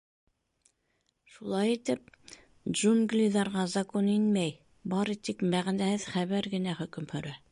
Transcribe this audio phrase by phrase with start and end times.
[1.33, 2.07] Шулай итеп,
[2.71, 4.57] джунглиҙарға Закон инмәй,
[4.95, 7.39] бары тик мәғәнәһеҙ хәбәр генә хөкөм һөрә.